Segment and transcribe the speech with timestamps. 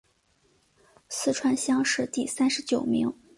[1.09, 3.13] 四川乡试第三十九名。